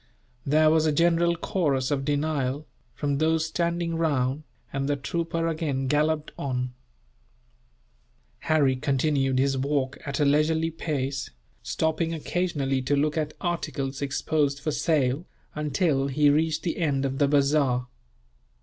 There 0.47 0.71
was 0.71 0.87
a 0.87 0.91
general 0.91 1.35
chorus 1.35 1.91
of 1.91 2.05
denial, 2.05 2.65
from 2.95 3.19
those 3.19 3.45
standing 3.45 3.93
round, 3.93 4.41
and 4.73 4.89
the 4.89 4.95
trooper 4.95 5.45
again 5.47 5.85
galloped 5.85 6.31
on. 6.39 6.73
Harry 8.39 8.75
continued 8.75 9.37
his 9.37 9.59
walk 9.59 9.99
at 10.03 10.19
a 10.19 10.25
leisurely 10.25 10.71
pace, 10.71 11.29
stopping 11.61 12.15
occasionally 12.15 12.81
to 12.81 12.95
look 12.95 13.15
at 13.15 13.35
articles 13.41 14.01
exposed 14.01 14.59
for 14.59 14.71
sale, 14.71 15.27
until 15.53 16.07
he 16.07 16.31
reached 16.31 16.63
the 16.63 16.77
end 16.77 17.05
of 17.05 17.19
the 17.19 17.27
bazaar. 17.27 17.85